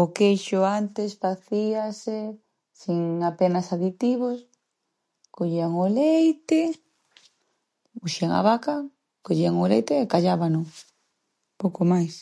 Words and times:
O 0.00 0.02
queixo 0.18 0.58
antes 0.80 1.10
facíase 1.22 2.18
sin 2.80 3.02
apenas 3.30 3.66
aditivos. 3.76 4.38
Collían 5.36 5.72
o 5.84 5.86
leite, 6.00 6.60
muxen 8.00 8.30
a 8.38 8.40
vaca, 8.48 8.74
collían 9.24 9.54
o 9.64 9.66
leite 9.72 9.94
e 9.98 10.08
callábano, 10.12 10.60
pouco 11.60 11.80
máis. 11.92 12.14